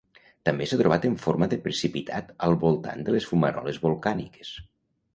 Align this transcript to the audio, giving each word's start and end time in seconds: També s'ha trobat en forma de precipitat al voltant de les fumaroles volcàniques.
També 0.49 0.67
s'ha 0.69 0.79
trobat 0.79 1.05
en 1.09 1.17
forma 1.25 1.49
de 1.51 1.59
precipitat 1.67 2.33
al 2.49 2.59
voltant 2.67 3.07
de 3.11 3.17
les 3.19 3.31
fumaroles 3.35 3.83
volcàniques. 3.89 4.61